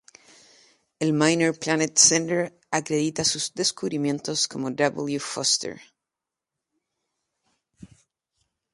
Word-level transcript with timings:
El 0.97 1.13
Minor 1.13 1.53
Planet 1.59 1.95
Center 1.99 2.57
acredita 2.71 3.23
sus 3.23 3.53
descubrimientos 3.53 4.47
como 4.47 4.71
W. 4.71 5.19
Forster. 5.19 5.79